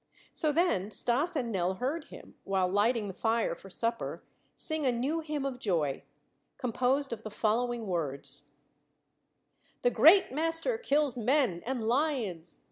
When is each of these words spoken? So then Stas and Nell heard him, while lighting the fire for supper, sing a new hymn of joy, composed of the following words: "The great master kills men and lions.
So 0.33 0.51
then 0.51 0.89
Stas 0.89 1.35
and 1.35 1.51
Nell 1.51 1.75
heard 1.75 2.05
him, 2.05 2.33
while 2.43 2.67
lighting 2.67 3.07
the 3.07 3.13
fire 3.13 3.53
for 3.53 3.69
supper, 3.69 4.23
sing 4.55 4.83
a 4.83 4.91
new 4.91 5.19
hymn 5.19 5.45
of 5.45 5.59
joy, 5.59 6.01
composed 6.57 7.13
of 7.13 7.21
the 7.21 7.29
following 7.29 7.85
words: 7.85 8.49
"The 9.83 9.91
great 9.91 10.31
master 10.31 10.79
kills 10.79 11.19
men 11.19 11.61
and 11.67 11.83
lions. 11.83 12.57